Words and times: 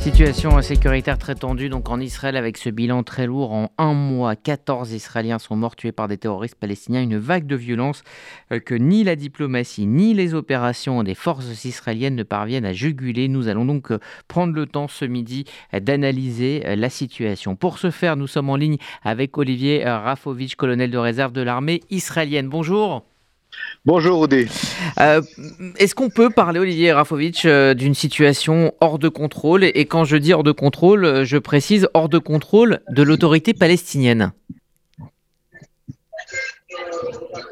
Situation 0.00 0.62
sécuritaire 0.62 1.18
très 1.18 1.34
tendue 1.34 1.68
donc 1.68 1.90
en 1.90 2.00
Israël 2.00 2.34
avec 2.34 2.56
ce 2.56 2.70
bilan 2.70 3.02
très 3.02 3.26
lourd. 3.26 3.52
En 3.52 3.70
un 3.76 3.92
mois, 3.92 4.34
14 4.34 4.92
Israéliens 4.92 5.38
sont 5.38 5.56
morts 5.56 5.76
tués 5.76 5.92
par 5.92 6.08
des 6.08 6.16
terroristes 6.16 6.54
palestiniens. 6.54 7.02
Une 7.02 7.18
vague 7.18 7.46
de 7.46 7.54
violence 7.54 8.02
euh, 8.50 8.60
que 8.60 8.74
ni 8.74 9.04
la 9.04 9.14
diplomatie 9.14 9.86
ni 9.86 10.14
les 10.14 10.32
opérations 10.32 11.02
des 11.02 11.14
forces 11.14 11.66
israéliennes 11.66 12.16
ne 12.16 12.22
parviennent 12.22 12.64
à 12.64 12.72
juguler. 12.72 13.28
Nous 13.28 13.48
allons 13.48 13.66
donc 13.66 13.92
euh, 13.92 13.98
prendre 14.26 14.54
le 14.54 14.64
temps 14.64 14.88
ce 14.88 15.04
midi 15.04 15.44
euh, 15.74 15.80
d'analyser 15.80 16.62
la 16.76 16.88
situation. 16.88 17.54
Pour 17.54 17.76
ce 17.76 17.90
faire, 17.90 18.16
nous 18.16 18.26
sommes 18.26 18.48
en 18.48 18.56
ligne 18.56 18.78
avec 19.02 19.36
Olivier 19.36 19.84
Rafovitch, 19.84 20.54
colonel 20.54 20.90
de 20.90 20.98
réserve 20.98 21.32
de 21.32 21.42
l'armée 21.42 21.80
israélienne. 21.90 22.48
Bonjour. 22.48 23.09
Bonjour 23.86 24.20
Odé. 24.20 24.46
Euh, 25.00 25.22
est-ce 25.78 25.94
qu'on 25.94 26.10
peut 26.10 26.28
parler, 26.28 26.60
Olivier 26.60 26.92
Rafovitch, 26.92 27.46
euh, 27.46 27.72
d'une 27.72 27.94
situation 27.94 28.74
hors 28.80 28.98
de 28.98 29.08
contrôle? 29.08 29.64
Et 29.64 29.86
quand 29.86 30.04
je 30.04 30.18
dis 30.18 30.34
hors 30.34 30.42
de 30.42 30.52
contrôle, 30.52 31.06
euh, 31.06 31.24
je 31.24 31.38
précise 31.38 31.88
hors 31.94 32.10
de 32.10 32.18
contrôle 32.18 32.80
de 32.90 33.02
l'autorité 33.02 33.54
palestinienne 33.54 34.32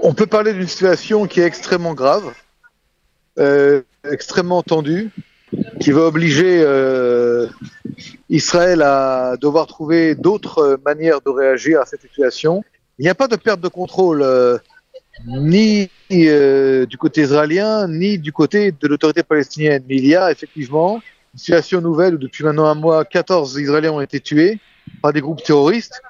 On 0.02 0.12
peut 0.12 0.26
parler 0.26 0.52
d'une 0.52 0.68
situation 0.68 1.26
qui 1.26 1.40
est 1.40 1.46
extrêmement 1.46 1.94
grave, 1.94 2.34
extrêmement 4.04 4.62
tendue, 4.62 5.10
qui 5.80 5.92
va 5.92 6.02
obliger 6.02 6.62
Israël 8.28 8.82
à 8.82 9.36
devoir 9.40 9.66
trouver 9.66 10.14
d'autres 10.14 10.78
manières 10.84 11.20
de 11.22 11.30
réagir 11.30 11.80
à 11.80 11.86
cette 11.86 12.02
situation. 12.02 12.62
Il 12.98 13.04
n'y 13.04 13.08
a 13.08 13.14
pas 13.14 13.28
de 13.28 13.36
perte 13.36 13.60
de 13.60 13.68
contrôle 13.68 14.22
ni 15.26 15.90
euh, 16.12 16.86
du 16.86 16.96
côté 16.96 17.22
israélien, 17.22 17.88
ni 17.88 18.18
du 18.18 18.32
côté 18.32 18.72
de 18.72 18.88
l'autorité 18.88 19.22
palestinienne. 19.22 19.82
Mais 19.88 19.96
il 19.96 20.06
y 20.06 20.16
a 20.16 20.30
effectivement 20.30 21.00
une 21.34 21.38
situation 21.38 21.80
nouvelle 21.80 22.14
où 22.14 22.18
depuis 22.18 22.44
maintenant 22.44 22.66
un 22.66 22.74
mois, 22.74 23.04
14 23.04 23.58
Israéliens 23.58 23.92
ont 23.92 24.00
été 24.00 24.20
tués 24.20 24.58
par 25.02 25.12
des 25.12 25.20
groupes 25.20 25.42
terroristes 25.42 26.00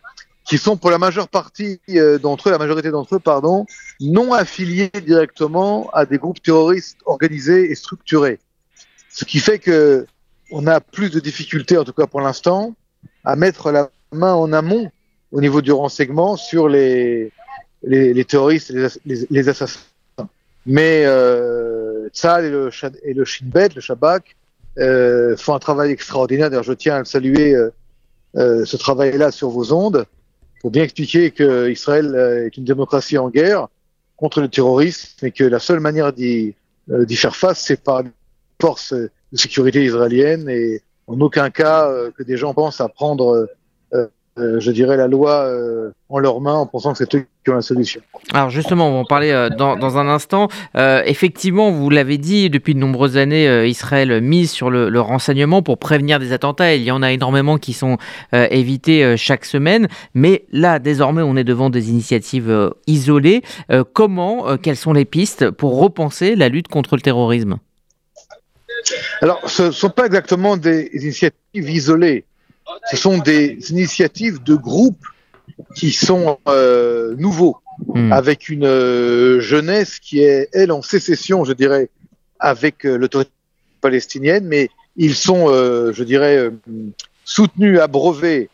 qui 0.44 0.56
sont 0.56 0.76
pour 0.76 0.90
la 0.90 0.98
majeure 0.98 1.28
partie 1.28 1.80
euh, 1.90 2.18
d'entre 2.18 2.48
eux, 2.48 2.52
la 2.52 2.58
majorité 2.58 2.90
d'entre 2.90 3.16
eux, 3.16 3.18
pardon, 3.18 3.66
non 4.00 4.32
affiliés 4.32 4.90
directement 5.04 5.90
à 5.90 6.06
des 6.06 6.16
groupes 6.16 6.42
terroristes 6.42 6.98
organisés 7.04 7.70
et 7.70 7.74
structurés. 7.74 8.38
Ce 9.10 9.24
qui 9.24 9.40
fait 9.40 9.58
que 9.58 10.06
on 10.50 10.66
a 10.66 10.80
plus 10.80 11.10
de 11.10 11.20
difficultés, 11.20 11.76
en 11.76 11.84
tout 11.84 11.92
cas 11.92 12.06
pour 12.06 12.22
l'instant, 12.22 12.74
à 13.24 13.36
mettre 13.36 13.70
la 13.70 13.90
main 14.12 14.32
en 14.32 14.52
amont 14.54 14.90
au 15.32 15.42
niveau 15.42 15.60
du 15.60 15.72
renseignement 15.72 16.36
sur 16.36 16.68
les, 16.68 17.30
les, 17.82 18.24
terroristes 18.24 18.70
et 18.70 18.88
les, 19.30 19.48
assassins. 19.48 19.80
Mais 20.66 21.04
euh, 21.06 22.08
Tzal 22.08 22.44
et 22.44 22.50
le, 22.50 22.70
et 23.04 23.14
le 23.14 23.24
Shin 23.24 23.46
Bet, 23.46 23.70
le 23.74 23.80
Shabak, 23.80 24.36
euh, 24.78 25.36
font 25.36 25.54
un 25.54 25.58
travail 25.58 25.90
extraordinaire. 25.92 26.50
D'ailleurs, 26.50 26.64
je 26.64 26.72
tiens 26.72 26.96
à 26.96 26.98
le 27.00 27.04
saluer 27.04 27.54
euh, 27.54 27.70
euh 28.36 28.64
ce 28.64 28.76
travail-là 28.76 29.30
sur 29.30 29.50
vos 29.50 29.72
ondes 29.72 30.04
pour 30.60 30.70
bien 30.70 30.82
expliquer 30.82 31.30
que 31.30 31.70
Israël 31.70 32.14
euh, 32.14 32.46
est 32.46 32.56
une 32.56 32.64
démocratie 32.64 33.18
en 33.18 33.30
guerre 33.30 33.68
contre 34.16 34.40
le 34.40 34.48
terrorisme 34.48 35.24
et 35.24 35.30
que 35.30 35.44
la 35.44 35.60
seule 35.60 35.80
manière 35.80 36.12
d'y 36.12 36.54
euh, 36.90 37.06
faire 37.08 37.36
face, 37.36 37.60
c'est 37.60 37.82
par 37.82 38.02
les 38.02 38.10
forces 38.60 38.92
de 38.92 39.10
sécurité 39.34 39.84
israéliennes 39.84 40.48
et 40.48 40.82
en 41.06 41.20
aucun 41.20 41.50
cas 41.50 41.90
que 42.16 42.22
des 42.22 42.36
gens 42.36 42.52
pensent 42.54 42.80
à 42.80 42.88
prendre 42.88 43.48
euh, 43.94 44.06
je 44.38 44.70
dirais, 44.70 44.96
la 44.96 45.06
loi 45.06 45.44
euh, 45.46 45.90
en 46.08 46.18
leurs 46.18 46.40
mains 46.40 46.54
en 46.54 46.66
pensant 46.66 46.92
que 46.92 46.98
c'est 46.98 47.14
eux 47.14 47.26
qui 47.44 47.50
ont 47.50 47.54
la 47.54 47.62
solution. 47.62 48.00
Alors 48.32 48.50
justement, 48.50 48.88
on 48.88 48.92
va 48.92 48.98
en 48.98 49.04
parler 49.04 49.30
euh, 49.30 49.48
dans, 49.48 49.76
dans, 49.76 49.98
un 49.98 50.08
instant. 50.08 50.48
effectivement, 50.74 51.70
vous 51.70 51.90
l'avez 51.90 52.18
dit, 52.18 52.50
depuis 52.50 52.74
de 52.74 52.78
nombreuses 52.78 53.16
années, 53.16 53.66
Israël 53.68 54.20
mise 54.20 54.50
sur 54.50 54.70
le, 54.70 54.88
le, 54.88 55.00
renseignement 55.00 55.62
pour 55.62 55.78
prévenir 55.78 56.18
des 56.18 56.32
attentats. 56.32 56.74
Il 56.74 56.82
y 56.82 56.90
en 56.90 57.02
a 57.02 57.12
énormément 57.12 57.58
qui 57.58 57.72
sont 57.72 57.98
évités 58.32 59.16
chaque 59.16 59.44
semaine. 59.44 59.88
Mais 60.14 60.44
là, 60.52 60.78
désormais, 60.78 61.22
on 61.22 61.36
est 61.36 61.44
devant 61.44 61.70
des 61.70 61.90
initiatives 61.90 62.72
isolées. 62.86 63.42
comment, 63.92 64.56
quelles 64.56 64.76
sont 64.76 64.92
les 64.92 65.04
pistes 65.04 65.50
pour 65.50 65.80
repenser 65.80 66.36
la 66.36 66.48
lutte 66.48 66.68
contre 66.68 66.96
le 66.96 67.02
terrorisme? 67.02 67.58
Alors, 69.20 69.40
ce 69.48 69.64
ne 69.64 69.70
sont 69.70 69.90
pas 69.90 70.06
exactement 70.06 70.56
des 70.56 70.90
initiatives 70.92 71.70
isolées 71.70 72.24
ce 72.90 72.96
sont 72.96 73.18
des 73.18 73.58
initiatives 73.70 74.42
de 74.42 74.54
groupes 74.54 75.04
qui 75.74 75.92
sont 75.92 76.38
euh, 76.48 77.14
nouveaux, 77.16 77.56
hmm. 77.86 78.12
avec 78.12 78.48
une 78.48 78.66
euh, 78.66 79.40
jeunesse 79.40 79.98
qui 79.98 80.20
est, 80.20 80.48
elle, 80.52 80.72
en 80.72 80.82
sécession, 80.82 81.44
je 81.44 81.52
dirais, 81.52 81.88
avec 82.38 82.84
euh, 82.84 82.96
l'autorité 82.96 83.30
palestinienne, 83.80 84.44
mais 84.46 84.70
ils 84.96 85.14
sont, 85.14 85.46
je 85.46 86.02
dirais, 86.02 86.50
soutenus, 87.24 87.78
abreuvés 87.78 88.50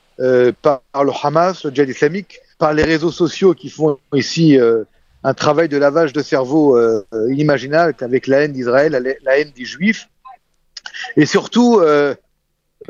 par, 0.60 0.82
le 1.02 1.10
Hamas, 1.22 1.64
le 1.64 1.70
djihad 1.70 1.88
islamique, 1.88 2.40
par 2.58 2.74
les 2.74 2.82
réseaux 2.82 3.10
sociaux 3.10 3.54
qui 3.54 3.70
font 3.70 3.96
ici 4.12 4.58
un 5.22 5.32
travail 5.32 5.70
de 5.70 5.78
lavage 5.78 6.12
de 6.12 6.20
cerveau 6.20 6.78
inimaginable 7.30 7.94
avec 8.00 8.26
la 8.26 8.40
haine 8.40 8.52
d'Israël, 8.52 8.92
la, 8.92 9.00
la, 9.00 9.38
haine 9.38 9.52
des 9.56 9.64
Juifs, 9.64 10.10
et 11.16 11.24
surtout 11.24 11.80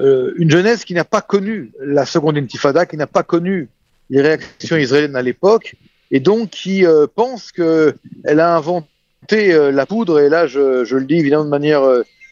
euh, 0.00 0.32
une 0.36 0.50
jeunesse 0.50 0.84
qui 0.84 0.94
n'a 0.94 1.04
pas 1.04 1.20
connu 1.20 1.72
la 1.80 2.04
seconde 2.04 2.36
intifada, 2.36 2.86
qui 2.86 2.96
n'a 2.96 3.06
pas 3.06 3.22
connu 3.22 3.68
les 4.10 4.20
réactions 4.20 4.76
israéliennes 4.76 5.16
à 5.16 5.22
l'époque, 5.22 5.76
et 6.10 6.20
donc 6.20 6.50
qui 6.50 6.84
euh, 6.84 7.06
pense 7.12 7.52
qu'elle 7.52 7.94
a 8.24 8.56
inventé 8.56 9.52
euh, 9.52 9.70
la 9.70 9.86
poudre, 9.86 10.20
et 10.20 10.28
là 10.28 10.46
je, 10.46 10.84
je, 10.84 10.96
le 10.96 11.04
dis 11.04 11.16
évidemment 11.16 11.44
de 11.44 11.50
manière 11.50 11.82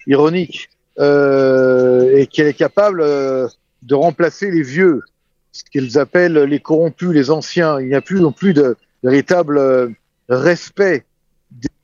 ironique, 0.06 0.68
et 0.98 2.28
qu'elle 2.30 2.48
est 2.48 2.56
capable 2.56 3.02
de 3.02 3.94
remplacer 3.94 4.50
les 4.50 4.62
vieux, 4.62 5.00
ce 5.52 5.62
qu'ils 5.64 5.98
appellent 5.98 6.38
les 6.38 6.60
corrompus, 6.60 7.10
les 7.12 7.30
anciens. 7.30 7.80
Il 7.80 7.88
n'y 7.88 7.94
a 7.94 8.02
plus 8.02 8.20
non 8.20 8.32
plus 8.32 8.52
de 8.52 8.76
véritable 9.02 9.94
respect 10.28 11.04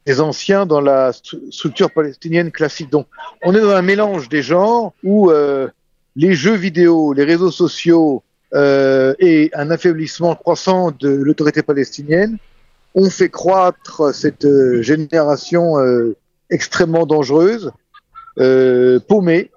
des 0.09 0.23
anciens 0.23 0.65
dans 0.65 0.81
la 0.81 1.13
structure 1.51 1.91
palestinienne 1.91 2.51
classique. 2.51 2.91
Donc, 2.91 3.07
on 3.43 3.55
est 3.55 3.61
dans 3.61 3.77
un 3.83 3.83
mélange 3.83 4.31
des 4.31 4.41
genres 4.41 4.95
où 5.05 5.31
euh, 5.31 5.69
les 6.17 6.33
jeux 6.35 6.55
vidéo, 6.55 7.13
les 7.13 7.25
réseaux 7.25 7.51
sociaux 7.51 8.23
euh, 8.55 9.13
et 9.19 9.51
un 9.53 9.71
affaiblissement 9.71 10.35
croissant 10.35 10.93
de 10.93 11.11
l'autorité 11.11 11.63
palestinienne 11.63 12.39
ont 12.95 13.11
fait 13.11 13.29
croître 13.29 14.15
cette 14.15 14.47
euh, 14.47 14.81
génération 14.81 15.79
euh, 15.79 16.17
extrêmement 16.49 17.05
dangereuse, 17.05 17.71
euh, 18.39 19.01
paumée, 19.01 19.51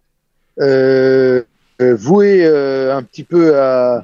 euh, 0.60 1.44
vouée 1.80 2.46
un 2.46 3.02
petit 3.04 3.24
peu 3.24 3.58
à 3.58 4.04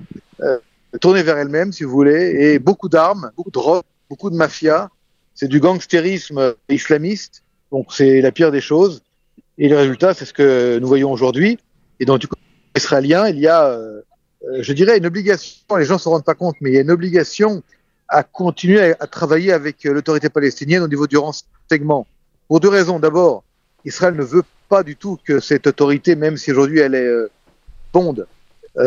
tourner 1.02 1.22
vers 1.24 1.38
elle-même, 1.38 1.74
si 1.74 1.84
vous 1.84 1.92
voulez, 1.92 2.24
et 2.40 2.58
beaucoup 2.58 2.90
d'armes, 2.90 3.32
beaucoup 3.36 3.52
de 3.52 3.60
drogue, 3.62 3.84
beaucoup 4.10 4.30
de 4.32 4.36
mafia, 4.36 4.90
c'est 5.38 5.48
du 5.48 5.60
gangstérisme 5.60 6.56
islamiste, 6.68 7.44
donc 7.72 7.94
c'est 7.94 8.22
la 8.22 8.32
pire 8.32 8.52
des 8.52 8.60
choses. 8.60 9.04
Et 9.60 9.70
le 9.70 9.78
résultat, 9.78 10.16
c'est 10.16 10.26
ce 10.26 10.34
que 10.34 10.80
nous 10.80 10.88
voyons 10.88 11.12
aujourd'hui. 11.12 11.60
Et 12.00 12.06
dans 12.06 12.18
du 12.18 12.28
côté 12.28 12.42
israélien, 12.76 13.28
il 13.28 13.38
y 13.38 13.48
a, 13.48 13.66
euh, 13.66 14.02
euh, 14.50 14.64
je 14.64 14.74
dirais, 14.74 14.98
une 14.98 15.06
obligation, 15.06 15.76
les 15.78 15.86
gens 15.86 15.94
ne 15.96 16.00
se 16.00 16.10
rendent 16.10 16.26
pas 16.26 16.34
compte, 16.34 16.56
mais 16.60 16.72
il 16.72 16.74
y 16.74 16.78
a 16.80 16.82
une 16.82 16.90
obligation 16.90 17.62
à 18.10 18.24
continuer 18.24 18.96
à, 19.00 19.06
travailler 19.06 19.54
avec 19.54 19.86
euh, 19.86 19.94
l'autorité 19.94 20.30
palestinienne 20.30 20.82
au 20.82 20.88
niveau 20.88 21.06
du 21.06 21.18
renseignement. 21.18 22.08
Pour 22.48 22.60
deux 22.60 22.70
raisons. 22.70 22.98
D'abord, 22.98 23.44
Israël 23.86 24.16
ne 24.16 24.24
veut 24.24 24.44
pas 24.70 24.82
du 24.82 24.96
tout 24.96 25.20
que 25.24 25.40
cette 25.40 25.68
autorité, 25.68 26.16
même 26.16 26.38
si 26.38 26.52
aujourd'hui 26.52 26.80
elle 26.80 26.96
est 26.96 27.06
euh, 27.06 27.30
bonde, 27.94 28.28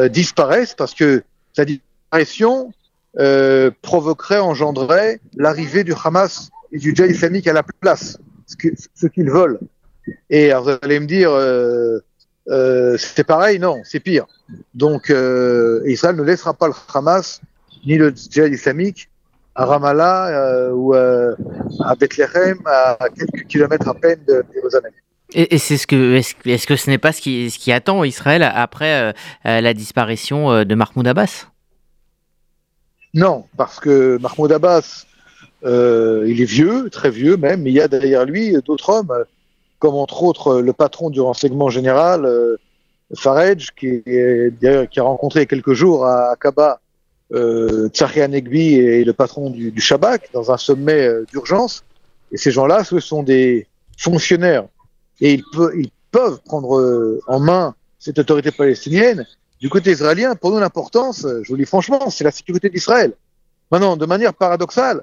disparaisse, 0.09 0.75
parce 0.75 0.95
que 0.95 1.25
sa 1.53 1.65
disparition 1.65 2.73
euh, 3.19 3.73
provoquerait, 3.83 4.39
engendrerait 4.39 5.21
l'arrivée 5.37 5.83
du 5.83 5.93
Hamas 6.05 6.51
et 6.71 6.79
du 6.79 6.95
djihad 6.95 7.11
islamique 7.11 7.49
à 7.49 7.53
la 7.53 7.65
place, 7.65 8.19
ce 8.47 9.07
qu'ils 9.09 9.31
veulent. 9.31 9.59
Et 10.29 10.53
alors, 10.53 10.65
vous 10.65 10.77
allez 10.83 11.01
me 11.01 11.07
dire, 11.07 11.33
euh, 11.33 11.99
euh, 12.49 12.97
c'est 12.99 13.25
pareil, 13.25 13.59
non, 13.59 13.81
c'est 13.83 13.99
pire. 13.99 14.27
Donc 14.75 15.13
Israël 15.87 16.15
ne 16.17 16.23
laissera 16.23 16.55
pas 16.55 16.69
le 16.69 16.75
Hamas 16.95 17.41
ni 17.85 17.97
le 17.97 18.15
djihad 18.15 18.53
islamique 18.53 19.11
à 19.57 19.65
Ramallah 19.65 20.73
ou 20.73 20.95
à 20.95 21.95
Bethléem, 21.99 22.59
à 22.67 22.97
quelques 23.17 23.47
kilomètres 23.49 23.89
à 23.89 23.95
peine 23.95 24.21
de 24.27 24.45
Jérusalem. 24.55 24.93
Et, 25.33 25.59
c'est 25.59 25.77
ce 25.77 25.87
que 25.87 26.15
est-ce, 26.15 26.67
que 26.67 26.77
ce 26.77 26.91
n'est 26.91 26.99
pas 26.99 27.13
ce 27.13 27.21
qui 27.21 27.73
attend 27.73 28.05
Israël 28.05 28.43
après 28.43 29.13
la 29.45 29.75
disparition 29.75 30.65
de 30.65 30.75
Mahmoud 30.77 31.09
Abbas? 31.09 31.50
Non, 33.15 33.45
parce 33.57 33.81
que 33.81 34.19
Mahmoud 34.19 34.53
Abbas, 34.53 35.07
euh, 35.65 36.25
il 36.29 36.41
est 36.41 36.47
vieux, 36.47 36.91
très 36.91 37.11
vieux 37.11 37.37
même, 37.37 37.63
mais 37.63 37.71
il 37.71 37.75
y 37.75 37.81
a 37.81 37.89
derrière 37.89 38.25
lui 38.25 38.53
d'autres 38.65 38.91
hommes, 38.91 39.13
comme 39.79 39.95
entre 39.95 40.23
autres 40.23 40.61
le 40.61 40.73
patron 40.73 41.11
du 41.11 41.21
renseignement 41.21 41.71
général, 41.71 42.25
euh, 42.25 42.57
Farage, 43.17 43.75
qui, 43.75 44.03
est, 44.07 44.91
qui 44.91 45.01
a 45.01 45.03
rencontré 45.03 45.47
quelques 45.47 45.73
jours 45.73 46.07
à 46.07 46.31
Akaba 46.31 46.81
euh, 47.33 47.89
et 47.89 49.05
le 49.05 49.13
patron 49.13 49.51
du, 49.51 49.71
du 49.71 49.81
Shabak 49.81 50.31
dans 50.33 50.51
un 50.51 50.57
sommet 50.57 51.07
euh, 51.07 51.25
d'urgence. 51.31 51.85
Et 52.33 52.37
ces 52.37 52.51
gens-là, 52.51 52.85
ce 52.85 53.01
sont 53.01 53.23
des 53.23 53.67
fonctionnaires. 53.99 54.67
Et 55.21 55.35
ils, 55.35 55.43
ils 55.77 55.91
peuvent 56.11 56.41
prendre 56.45 56.79
euh, 56.79 57.21
en 57.27 57.41
main 57.41 57.75
cette 57.99 58.19
autorité 58.19 58.51
palestinienne. 58.51 59.27
Du 59.61 59.69
côté 59.69 59.91
israélien, 59.91 60.37
pour 60.37 60.51
nous, 60.51 60.59
l'importance, 60.59 61.27
je 61.27 61.49
vous 61.49 61.55
le 61.55 61.65
dis 61.65 61.67
franchement, 61.67 62.09
c'est 62.09 62.25
la 62.25 62.31
sécurité 62.31 62.71
d'Israël. 62.71 63.13
Maintenant, 63.71 63.97
de 63.97 64.07
manière 64.07 64.33
paradoxale, 64.33 65.03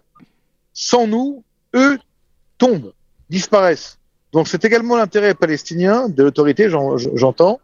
sans 0.73 1.07
nous, 1.07 1.43
eux 1.75 1.97
tombent, 2.57 2.93
disparaissent. 3.29 3.97
Donc 4.33 4.47
c'est 4.47 4.65
également 4.65 4.97
l'intérêt 4.97 5.35
palestinien, 5.35 6.09
de 6.09 6.23
l'autorité, 6.23 6.69
j'entends, 6.69 7.59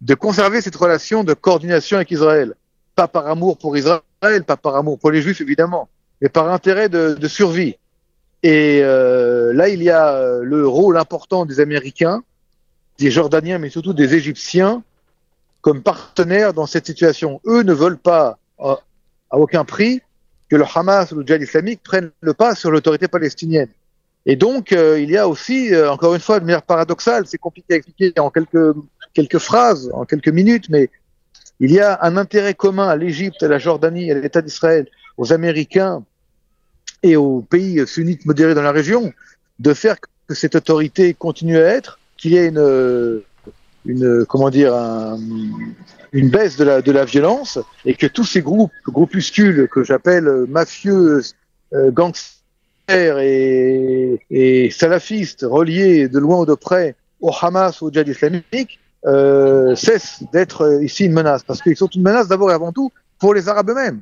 de 0.00 0.14
conserver 0.14 0.60
cette 0.60 0.76
relation 0.76 1.24
de 1.24 1.34
coordination 1.34 1.98
avec 1.98 2.10
Israël. 2.10 2.54
Pas 2.94 3.06
par 3.06 3.26
amour 3.26 3.58
pour 3.58 3.76
Israël, 3.76 4.44
pas 4.46 4.56
par 4.56 4.76
amour 4.76 4.98
pour 4.98 5.10
les 5.10 5.22
Juifs, 5.22 5.40
évidemment, 5.40 5.88
mais 6.20 6.28
par 6.28 6.50
intérêt 6.50 6.88
de, 6.88 7.14
de 7.14 7.28
survie. 7.28 7.76
Et 8.42 8.80
euh, 8.82 9.52
là, 9.52 9.68
il 9.68 9.82
y 9.82 9.90
a 9.90 10.14
euh, 10.14 10.40
le 10.42 10.66
rôle 10.66 10.96
important 10.96 11.44
des 11.44 11.60
Américains, 11.60 12.22
des 12.98 13.10
Jordaniens, 13.10 13.58
mais 13.58 13.68
surtout 13.68 13.92
des 13.92 14.14
Égyptiens, 14.14 14.82
comme 15.60 15.82
partenaires 15.82 16.52
dans 16.52 16.66
cette 16.66 16.86
situation. 16.86 17.40
Eux 17.46 17.62
ne 17.62 17.72
veulent 17.72 17.98
pas, 17.98 18.38
à, 18.58 18.78
aucun 19.32 19.64
prix, 19.64 20.02
que 20.48 20.56
le 20.56 20.64
Hamas 20.74 21.12
ou 21.12 21.16
le 21.16 21.26
djihad 21.26 21.42
islamique 21.42 21.80
prennent 21.82 22.10
le 22.20 22.34
pas 22.34 22.54
sur 22.54 22.70
l'autorité 22.70 23.08
palestinienne. 23.08 23.68
Et 24.26 24.36
donc, 24.36 24.72
euh, 24.72 25.00
il 25.00 25.10
y 25.10 25.16
a 25.16 25.28
aussi, 25.28 25.72
euh, 25.72 25.90
encore 25.90 26.14
une 26.14 26.20
fois, 26.20 26.40
de 26.40 26.44
manière 26.44 26.62
paradoxale, 26.62 27.24
c'est 27.26 27.38
compliqué 27.38 27.74
à 27.74 27.76
expliquer 27.76 28.12
en 28.18 28.30
quelques, 28.30 28.74
quelques 29.14 29.38
phrases, 29.38 29.90
en 29.94 30.04
quelques 30.04 30.28
minutes, 30.28 30.68
mais 30.68 30.90
il 31.60 31.70
y 31.70 31.80
a 31.80 31.98
un 32.02 32.16
intérêt 32.16 32.54
commun 32.54 32.88
à 32.88 32.96
l'Égypte, 32.96 33.42
à 33.42 33.48
la 33.48 33.58
Jordanie, 33.58 34.10
à 34.10 34.14
l'État 34.14 34.42
d'Israël, 34.42 34.88
aux 35.16 35.32
Américains 35.32 36.02
et 37.02 37.16
aux 37.16 37.40
pays 37.40 37.86
sunnites 37.86 38.26
modérés 38.26 38.54
dans 38.54 38.62
la 38.62 38.72
région, 38.72 39.12
de 39.58 39.74
faire 39.74 39.96
que 40.00 40.34
cette 40.34 40.54
autorité 40.54 41.14
continue 41.14 41.56
à 41.56 41.66
être, 41.66 41.98
qu'il 42.16 42.32
y 42.32 42.36
ait 42.36 42.48
une, 42.48 43.22
une 43.86 44.24
comment 44.26 44.50
dire, 44.50 44.74
une 46.12 46.28
baisse 46.28 46.56
de 46.56 46.64
la, 46.64 46.82
de 46.82 46.92
la 46.92 47.04
violence, 47.04 47.58
et 47.84 47.94
que 47.94 48.06
tous 48.06 48.24
ces 48.24 48.42
groupes, 48.42 48.72
groupuscules 48.86 49.68
que 49.68 49.84
j'appelle 49.84 50.28
mafieux, 50.48 51.22
euh, 51.72 51.90
gangsters, 51.90 52.40
et, 52.90 54.70
salafistes 54.72 55.46
reliés 55.48 56.08
de 56.08 56.18
loin 56.18 56.40
ou 56.40 56.46
de 56.46 56.54
près 56.54 56.96
au 57.20 57.30
Hamas 57.40 57.80
ou 57.80 57.86
au 57.86 57.92
djihad 57.92 58.08
islamique 58.08 58.80
euh, 59.06 59.76
cessent 59.76 60.24
d'être 60.32 60.82
ici 60.82 61.04
une 61.04 61.12
menace. 61.12 61.44
Parce 61.44 61.62
qu'ils 61.62 61.76
sont 61.76 61.86
une 61.86 62.02
menace 62.02 62.26
d'abord 62.26 62.50
et 62.50 62.54
avant 62.54 62.72
tout 62.72 62.90
pour 63.20 63.34
les 63.34 63.48
Arabes 63.48 63.70
eux-mêmes, 63.70 64.00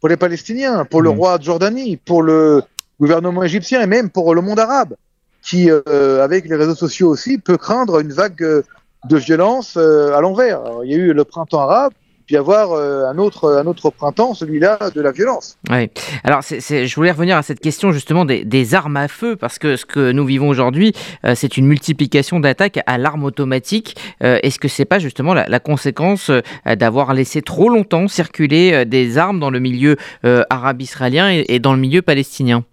pour 0.00 0.10
les 0.10 0.18
Palestiniens, 0.18 0.84
pour 0.84 1.00
le 1.00 1.10
mmh. 1.10 1.18
roi 1.18 1.38
de 1.38 1.44
Jordanie, 1.44 1.96
pour 1.96 2.22
le 2.22 2.62
gouvernement 3.00 3.42
égyptien 3.42 3.80
et 3.80 3.86
même 3.86 4.10
pour 4.10 4.34
le 4.34 4.42
monde 4.42 4.60
arabe, 4.60 4.94
qui, 5.42 5.70
euh, 5.70 6.22
avec 6.22 6.46
les 6.46 6.56
réseaux 6.56 6.74
sociaux 6.74 7.08
aussi, 7.08 7.38
peut 7.38 7.56
craindre 7.56 8.00
une 8.00 8.12
vague 8.12 8.62
de 9.08 9.16
violence 9.16 9.76
euh, 9.76 10.14
à 10.14 10.20
l'envers. 10.20 10.60
Il 10.84 10.90
y 10.90 10.94
a 10.94 10.98
eu 10.98 11.12
le 11.12 11.24
printemps 11.24 11.60
arabe, 11.60 11.92
puis 12.26 12.36
avoir 12.36 12.72
euh, 12.72 13.04
un 13.04 13.18
autre 13.18 13.56
un 13.56 13.66
autre 13.66 13.90
printemps, 13.90 14.34
celui-là 14.34 14.90
de 14.94 15.00
la 15.00 15.12
violence. 15.12 15.56
Oui. 15.70 15.88
Alors 16.24 16.40
c'est, 16.42 16.86
je 16.86 16.94
voulais 16.96 17.12
revenir 17.12 17.36
à 17.36 17.42
cette 17.42 17.60
question 17.60 17.92
justement 17.92 18.24
des, 18.24 18.44
des, 18.44 18.74
armes 18.74 18.96
à 18.96 19.08
feu 19.08 19.36
parce 19.36 19.58
que 19.58 19.76
ce 19.76 19.86
que 19.86 20.10
nous 20.10 20.24
vivons 20.24 20.48
aujourd'hui, 20.48 20.92
euh, 21.24 21.34
c'est 21.36 21.56
une 21.56 21.66
multiplication 21.66 22.40
d'attaques 22.40 22.80
à 22.86 22.98
l'arme 22.98 23.24
automatique. 23.24 23.96
Euh, 24.22 24.40
est-ce 24.42 24.58
que 24.58 24.68
c'est 24.68 24.84
pas 24.84 24.98
justement 24.98 25.34
la, 25.34 25.48
la 25.48 25.60
conséquence 25.60 26.30
d'avoir 26.66 27.14
laissé 27.14 27.42
trop 27.42 27.68
longtemps 27.68 28.08
circuler 28.08 28.84
des 28.84 29.18
armes 29.18 29.38
dans 29.38 29.50
le 29.50 29.60
milieu 29.60 29.96
arabe 30.22 30.82
israélien 30.82 31.30
et, 31.30 31.44
et, 31.48 31.58
dans 31.58 31.72
le 31.72 31.78
milieu 31.78 32.02
palestinien? 32.02 32.64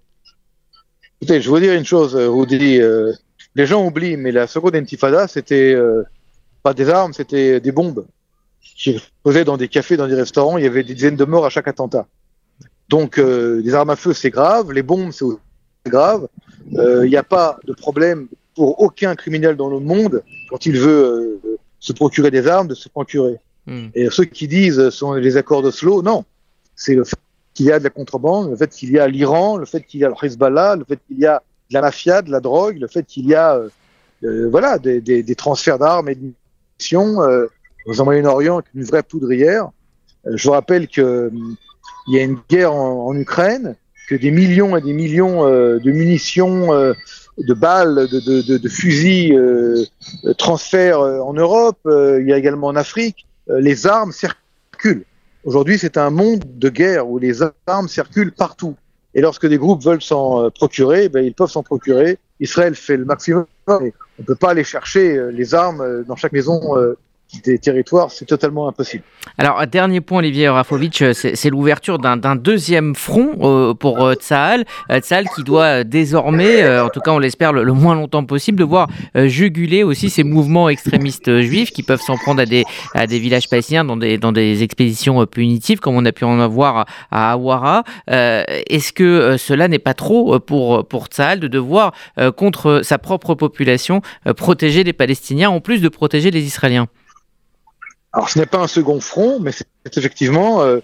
Écoutez, 1.22 1.42
je 1.42 1.52
veux 1.52 1.60
dire 1.60 1.74
une 1.74 1.86
chose, 1.86 2.16
Rudy. 2.16 2.80
Les 3.56 3.66
gens 3.66 3.86
oublient, 3.86 4.18
mais 4.18 4.32
la 4.32 4.48
seconde 4.48 4.76
intifada, 4.76 5.28
c'était 5.28 5.76
pas 6.64 6.74
des 6.74 6.90
armes, 6.90 7.14
c'était 7.14 7.60
des 7.60 7.72
bombes 7.72 8.06
qui 8.62 9.02
posaient 9.22 9.44
dans 9.44 9.58
des 9.58 9.68
cafés, 9.68 9.98
dans 9.98 10.08
des 10.08 10.16
restaurants. 10.16 10.58
Il 10.58 10.64
y 10.64 10.68
avait 10.68 10.84
des 10.84 10.94
dizaines 10.94 11.16
de 11.16 11.26
morts 11.26 11.46
à 11.46 11.50
chaque 11.50 11.68
attentat. 11.68 12.08
Donc, 12.90 13.18
euh, 13.18 13.62
des 13.62 13.74
armes 13.74 13.90
à 13.90 13.96
feu, 13.96 14.14
c'est 14.14 14.30
grave. 14.30 14.72
Les 14.72 14.84
bombes, 14.84 15.12
c'est 15.12 15.26
grave. 15.92 16.28
Euh, 16.76 17.06
il 17.06 17.10
n'y 17.10 17.18
a 17.18 17.24
pas 17.24 17.60
de 17.66 17.74
problème 17.74 18.28
pour 18.56 18.80
aucun 18.82 19.16
criminel 19.16 19.56
dans 19.56 19.70
le 19.70 19.80
monde 19.80 20.24
quand 20.50 20.66
il 20.66 20.78
veut 20.78 21.40
euh, 21.44 21.58
se 21.80 21.94
procurer 21.94 22.32
des 22.32 22.48
armes, 22.48 22.68
de 22.68 22.76
se 22.76 22.90
procurer. 22.90 23.38
Hmm. 23.66 23.88
Et 23.94 24.10
ceux 24.10 24.26
qui 24.26 24.48
disent 24.48 24.90
sont 24.90 25.14
les 25.14 25.38
accords 25.38 25.62
d'Oslo, 25.62 26.02
non. 26.02 26.26
C'est 26.76 26.96
le 26.96 27.04
fait 27.04 27.18
qu'il 27.54 27.68
y 27.68 27.72
a 27.72 27.80
de 27.80 27.84
la 27.84 27.90
contrebande, 27.90 28.52
le 28.52 28.56
fait 28.56 28.70
qu'il 28.70 28.92
y 28.92 29.00
a 29.00 29.08
l'Iran, 29.08 29.58
le 29.58 29.66
fait 29.66 29.82
qu'il 29.82 30.00
y 30.00 30.06
a 30.06 30.10
le 30.10 30.16
Hezbollah, 30.22 30.76
le 30.76 30.86
fait 30.86 31.00
qu'il 31.08 31.20
y 31.20 31.26
a 31.26 31.44
la 31.74 31.82
mafia, 31.82 32.22
de 32.22 32.32
la 32.32 32.40
drogue, 32.40 32.78
le 32.80 32.88
fait 32.88 33.04
qu'il 33.04 33.26
y 33.28 33.36
a 33.36 33.60
voilà 34.22 34.80
des, 34.80 35.02
des, 35.02 35.22
des 35.22 35.36
transferts 35.36 35.80
d'armes 35.80 36.08
et 36.08 36.16
de 36.16 36.32
euh, 36.94 37.48
au 37.86 38.04
Moyen-Orient 38.04 38.62
une 38.76 38.84
vraie 38.84 39.04
poudrière. 39.04 39.70
Euh, 40.26 40.32
je 40.36 40.44
vous 40.44 40.52
rappelle 40.52 40.88
qu'il 40.88 41.04
euh, 41.04 41.30
y 42.08 42.18
a 42.18 42.24
une 42.24 42.40
guerre 42.50 42.74
en, 42.74 43.16
Ukraine, 43.16 43.76
que 44.10 44.16
des 44.16 44.32
millions 44.32 44.76
et 44.78 44.82
des 44.82 44.94
millions 44.94 45.46
de 45.46 45.92
munitions, 45.92 46.68
de 47.38 47.54
balles, 47.54 48.08
de, 48.10 48.70
fusils 48.70 49.34
transfèrent 50.38 51.00
en 51.00 51.34
Europe. 51.34 51.80
il 51.86 52.26
y 52.28 52.34
a 52.34 52.38
également 52.38 52.68
en 52.68 52.76
Afrique. 52.76 53.26
les 53.48 53.88
armes 53.88 54.12
circulent. 54.12 55.06
Aujourd'hui, 55.46 55.78
c'est 55.78 55.98
un 55.98 56.10
monde 56.10 56.44
de 56.46 56.70
guerre 56.70 57.08
où 57.08 57.18
les 57.18 57.42
armes 57.66 57.88
circulent 57.88 58.34
partout. 58.34 58.76
Et 59.16 59.22
lorsque 59.22 59.48
des 59.48 59.58
groupes 59.58 59.84
veulent 59.84 60.02
s'en 60.02 60.50
procurer, 60.52 61.10
ben, 61.10 61.24
ils 61.24 61.34
peuvent 61.34 61.50
s'en 61.50 61.64
procurer. 61.64 62.18
Israël 62.40 62.76
fait 62.76 62.98
le 62.98 63.06
maximum. 63.06 63.46
Mais 63.68 63.94
on 64.20 64.22
ne 64.22 64.26
peut 64.26 64.36
pas 64.36 64.52
aller 64.52 64.64
chercher 64.64 65.18
euh, 65.18 65.32
les 65.32 65.56
armes 65.56 65.82
euh, 65.82 66.04
dans 66.04 66.16
chaque 66.16 66.34
maison 66.34 66.78
euh, 66.78 66.98
des 67.42 67.60
territoires, 67.60 68.12
c'est 68.12 68.26
totalement 68.26 68.68
impossible. 68.68 69.04
Alors, 69.38 69.66
dernier 69.68 70.02
point, 70.02 70.20
Olivier 70.20 70.50
Rafovic, 70.50 71.04
c'est 71.14 71.50
l'ouverture 71.50 72.00
d'un 72.00 72.36
deuxième 72.36 72.96
front 72.96 73.76
pour 73.76 74.04
euh, 74.04 74.14
Tsahal. 74.16 74.66
Tsahal 75.00 75.28
qui 75.36 75.44
doit 75.44 75.84
désormais, 75.84 76.80
en 76.80 76.90
tout 76.90 77.00
cas 77.00 77.12
on 77.12 77.20
l'espère 77.20 77.54
le, 77.54 77.74
moins 77.74 77.96
longtemps 77.96 78.24
possible, 78.24 78.60
devoir 78.60 78.88
juguler 79.16 79.84
aussi 79.84 80.10
ces 80.10 80.24
mouvements 80.24 80.70
extrémistes 80.70 81.42
juifs 81.42 81.72
qui 81.72 81.84
peuvent 81.84 82.02
s'en 82.02 82.18
prendre 82.18 82.42
à 82.42 82.46
des, 82.46 83.20
villages 83.20 83.50
palestiniens 83.50 83.86
dans 83.86 83.98
des, 83.98 84.64
expéditions 84.64 85.26
punitives, 85.26 85.80
comme 85.80 85.96
on 85.96 86.06
a 86.06 86.12
pu 86.12 86.26
en 86.26 86.40
avoir 86.40 86.86
à 87.12 87.32
Awara. 87.32 87.84
Est-ce 88.08 88.94
que 88.94 89.38
cela 89.38 89.68
n'est 89.68 89.80
pas 89.80 89.94
trop 89.94 90.40
pour, 90.40 90.88
pour 90.88 91.08
Tsahal 91.08 91.40
de 91.40 91.48
devoir, 91.48 91.94
contre 92.36 92.82
sa 92.84 92.98
propre 92.98 93.36
population, 93.36 94.02
euh, 94.28 94.34
protéger 94.34 94.84
les 94.84 94.94
Palestiniens 94.94 95.50
en 95.50 95.60
plus 95.60 95.82
de 95.82 95.90
protéger 95.90 96.32
les 96.32 96.44
Israéliens? 96.44 96.88
Alors 98.14 98.30
ce 98.30 98.40
n'est 98.40 98.46
pas 98.46 98.60
un 98.60 98.68
second 98.68 99.00
front, 99.00 99.40
mais 99.40 99.52
c'est 99.52 99.98
effectivement 99.98 100.62
euh, 100.62 100.80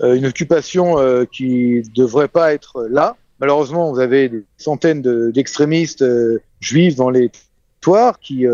euh, 0.00 0.14
une 0.14 0.26
occupation 0.26 0.96
qui 1.30 1.82
ne 1.84 1.94
devrait 1.94 2.28
pas 2.28 2.54
être 2.54 2.86
là. 2.90 3.16
Malheureusement, 3.38 3.92
vous 3.92 4.00
avez 4.00 4.28
des 4.28 4.44
centaines 4.58 5.02
d'extrémistes 5.30 6.04
juifs 6.60 6.96
dans 6.96 7.10
les 7.10 7.30
territoires 7.80 8.18
qui, 8.18 8.44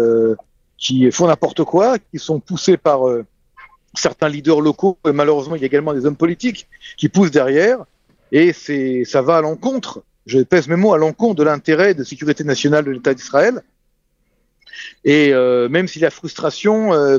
qui 0.78 1.10
font 1.10 1.26
n'importe 1.26 1.64
quoi, 1.64 1.98
qui 1.98 2.20
sont 2.20 2.38
poussés 2.38 2.76
par 2.76 3.00
certains 3.94 4.28
leaders 4.28 4.60
locaux. 4.60 4.96
Et 5.06 5.12
malheureusement, 5.12 5.56
il 5.56 5.60
y 5.60 5.64
a 5.64 5.66
également 5.66 5.92
des 5.92 6.06
hommes 6.06 6.16
politiques 6.16 6.68
qui 6.96 7.08
poussent 7.08 7.32
derrière. 7.32 7.84
Et 8.32 8.52
ça 9.04 9.22
va 9.22 9.38
à 9.38 9.40
l'encontre, 9.40 10.02
je 10.26 10.40
pèse 10.40 10.68
mes 10.68 10.76
mots, 10.76 10.92
à 10.92 10.98
l'encontre 10.98 11.36
de 11.36 11.44
l'intérêt 11.44 11.94
de 11.94 12.04
sécurité 12.04 12.44
nationale 12.44 12.84
de 12.84 12.90
l'État 12.90 13.14
d'Israël. 13.14 13.62
Et 15.04 15.32
euh, 15.32 15.68
même 15.68 15.88
si 15.88 16.00
la 16.00 16.10
frustration, 16.10 16.92
euh, 16.92 17.18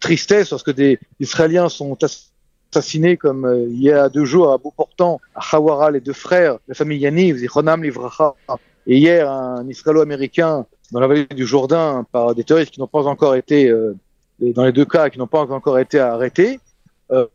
tristesse, 0.00 0.50
lorsque 0.50 0.74
des 0.74 0.98
Israéliens 1.20 1.68
sont 1.68 1.96
assassinés 2.72 3.16
comme 3.16 3.44
euh, 3.44 3.66
il 3.68 3.82
y 3.82 3.90
a 3.92 4.08
deux 4.08 4.24
jours 4.24 4.52
à 4.52 4.58
Beauportant, 4.58 5.20
à 5.34 5.56
Hawara, 5.56 5.90
les 5.90 6.00
deux 6.00 6.12
frères, 6.12 6.58
la 6.68 6.74
famille 6.74 6.98
Yaniv, 6.98 7.44
Ronam 7.50 7.82
Livracha, 7.82 8.34
et 8.86 8.96
hier 8.98 9.30
un 9.30 9.68
Israélo-américain 9.68 10.66
dans 10.92 11.00
la 11.00 11.06
vallée 11.06 11.26
du 11.26 11.46
Jourdain 11.46 12.06
par 12.12 12.34
des 12.34 12.44
terroristes 12.44 12.72
qui 12.72 12.80
n'ont 12.80 12.86
pas 12.86 13.06
encore 13.06 13.34
été, 13.34 13.70
dans 14.40 14.64
les 14.64 14.72
deux 14.72 14.86
cas, 14.86 15.10
qui 15.10 15.18
n'ont 15.18 15.26
pas 15.26 15.40
encore 15.40 15.78
été 15.78 16.00
arrêtés. 16.00 16.58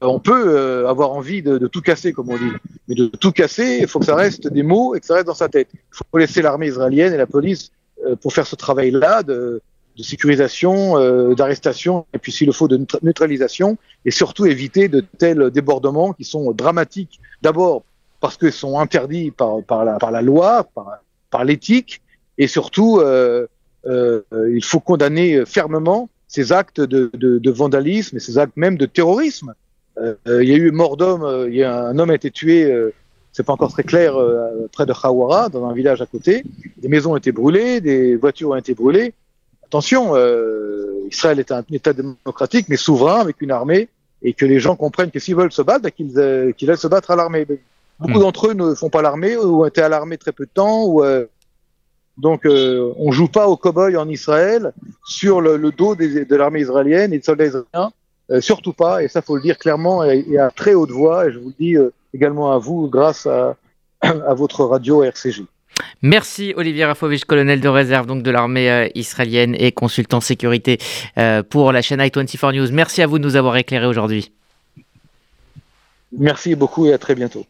on 0.01 0.19
peut 0.19 0.87
avoir 0.87 1.11
envie 1.11 1.43
de, 1.43 1.59
de, 1.59 1.67
tout 1.67 1.81
casser, 1.81 2.13
comme 2.13 2.31
on 2.31 2.37
dit. 2.37 2.51
Mais 2.87 2.95
de 2.95 3.05
tout 3.05 3.31
casser, 3.31 3.77
il 3.81 3.87
faut 3.87 3.99
que 3.99 4.05
ça 4.05 4.15
reste 4.15 4.47
des 4.47 4.63
mots 4.63 4.95
et 4.95 4.99
que 4.99 5.05
ça 5.05 5.13
reste 5.13 5.27
dans 5.27 5.35
sa 5.35 5.47
tête. 5.47 5.69
Il 5.73 5.79
faut 5.91 6.17
laisser 6.17 6.41
l'armée 6.41 6.65
israélienne 6.65 7.13
et 7.13 7.17
la 7.17 7.27
police 7.27 7.71
euh, 8.05 8.15
pour 8.15 8.33
faire 8.33 8.47
ce 8.47 8.55
travail-là 8.55 9.23
de, 9.23 9.61
de, 9.97 10.03
sécurisation, 10.03 10.97
euh, 10.97 11.35
d'arrestation, 11.35 12.05
et 12.13 12.17
puis 12.17 12.31
s'il 12.31 12.47
le 12.47 12.53
faut 12.53 12.67
de 12.67 12.85
neutralisation, 13.01 13.77
et 14.05 14.11
surtout 14.11 14.45
éviter 14.45 14.87
de 14.87 15.01
tels 15.17 15.49
débordements 15.51 16.13
qui 16.13 16.23
sont 16.23 16.51
dramatiques. 16.51 17.19
D'abord 17.41 17.83
parce 18.19 18.37
qu'ils 18.37 18.53
sont 18.53 18.79
interdits 18.79 19.31
par, 19.31 19.61
par, 19.63 19.83
la, 19.83 19.97
par 19.97 20.11
la 20.11 20.21
loi, 20.21 20.65
par, 20.75 20.99
par 21.29 21.43
l'éthique, 21.43 22.01
et 22.37 22.47
surtout 22.47 22.99
euh, 22.99 23.47
euh, 23.85 24.21
il 24.53 24.63
faut 24.63 24.79
condamner 24.79 25.45
fermement 25.45 26.09
ces 26.27 26.51
actes 26.51 26.81
de, 26.81 27.11
de, 27.13 27.37
de, 27.37 27.51
vandalisme 27.51 28.17
et 28.17 28.19
ces 28.19 28.37
actes 28.37 28.55
même 28.55 28.77
de 28.77 28.85
terrorisme. 28.85 29.53
Euh, 29.99 30.15
il 30.41 30.49
y 30.49 30.53
a 30.53 30.55
eu 30.55 30.71
mort 30.71 30.97
d'homme, 30.97 31.47
il 31.49 31.55
y 31.55 31.63
a 31.63 31.83
un 31.83 31.99
homme 31.99 32.09
a 32.09 32.15
été 32.15 32.31
tué 32.31 32.91
c'est 33.33 33.43
pas 33.43 33.53
encore 33.53 33.71
très 33.71 33.83
clair, 33.83 34.15
euh, 34.15 34.69
près 34.71 34.85
de 34.85 34.93
Khawara, 34.93 35.49
dans 35.49 35.65
un 35.65 35.73
village 35.73 36.01
à 36.01 36.05
côté. 36.05 36.43
Des 36.77 36.87
maisons 36.87 37.13
ont 37.13 37.17
été 37.17 37.31
brûlées, 37.31 37.81
des 37.81 38.15
voitures 38.15 38.51
ont 38.51 38.55
été 38.55 38.75
brûlées. 38.75 39.13
Attention, 39.73 40.15
Israël 41.09 41.39
est 41.39 41.51
un 41.51 41.63
État 41.71 41.93
démocratique, 41.93 42.67
mais 42.69 42.77
souverain, 42.77 43.19
avec 43.19 43.41
une 43.41 43.51
armée, 43.51 43.89
et 44.21 44.33
que 44.33 44.45
les 44.45 44.59
gens 44.59 44.75
comprennent 44.75 45.09
que 45.09 45.19
s'ils 45.19 45.35
veulent 45.35 45.51
se 45.51 45.63
battre, 45.63 45.81
bah, 45.81 45.91
qu'ils 45.91 46.53
qu'ils 46.55 46.69
aillent 46.69 46.77
se 46.77 46.87
battre 46.87 47.09
à 47.11 47.15
l'armée. 47.15 47.47
Beaucoup 47.99 48.19
hmm. 48.19 48.21
d'entre 48.21 48.47
eux 48.47 48.53
ne 48.53 48.75
font 48.75 48.89
pas 48.89 49.01
l'armée 49.01 49.35
ou 49.35 49.63
ont 49.63 49.65
été 49.65 49.81
à 49.81 49.89
l'armée 49.89 50.17
très 50.17 50.31
peu 50.31 50.45
de 50.45 50.51
temps. 50.53 50.85
Ou, 50.85 51.03
donc, 52.17 52.45
euh, 52.45 52.93
on 52.97 53.11
joue 53.11 53.27
pas 53.27 53.47
au 53.47 53.57
cow-boy 53.57 53.97
en 53.97 54.07
Israël 54.07 54.73
sur 55.05 55.41
le, 55.41 55.57
dos 55.71 55.95
de 55.95 56.35
l'armée 56.35 56.61
israélienne 56.61 57.11
et 57.11 57.17
des 57.17 57.23
soldats 57.23 57.45
israéliens. 57.45 57.91
surtout 58.39 58.73
pas, 58.73 59.03
et 59.03 59.07
ça 59.07 59.23
faut 59.23 59.35
le 59.35 59.41
dire 59.41 59.57
clairement 59.57 60.03
et, 60.03 60.37
à 60.37 60.51
très 60.51 60.75
haute 60.75 60.91
voix, 60.91 61.27
et 61.27 61.31
je 61.31 61.39
vous 61.39 61.47
le 61.47 61.55
dis 61.59 61.75
également 62.13 62.51
à 62.51 62.59
vous 62.59 62.87
grâce 62.87 63.25
à, 63.25 63.57
à 64.01 64.33
votre 64.35 64.63
radio 64.65 65.03
RCJ. 65.03 65.43
Merci 66.01 66.53
Olivier 66.57 66.85
Rafovich, 66.85 67.25
colonel 67.25 67.61
de 67.61 67.69
réserve 67.69 68.05
donc 68.05 68.23
de 68.23 68.31
l'armée 68.31 68.69
euh, 68.69 68.89
israélienne 68.95 69.55
et 69.57 69.71
consultant 69.71 70.19
sécurité 70.21 70.77
euh, 71.17 71.43
pour 71.43 71.71
la 71.71 71.81
chaîne 71.81 72.01
i24 72.01 72.55
News. 72.55 72.71
Merci 72.71 73.01
à 73.01 73.07
vous 73.07 73.19
de 73.19 73.23
nous 73.23 73.35
avoir 73.35 73.55
éclairé 73.57 73.85
aujourd'hui. 73.85 74.31
Merci 76.11 76.55
beaucoup 76.55 76.85
et 76.85 76.93
à 76.93 76.97
très 76.97 77.15
bientôt. 77.15 77.45